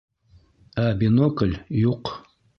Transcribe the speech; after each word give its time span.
Ә 0.85 0.85
бинокль 1.03 1.55
юҡ. 1.85 2.15